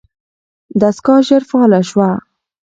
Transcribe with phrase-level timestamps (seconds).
[0.81, 2.09] دستګاه ژر فعاله شوه.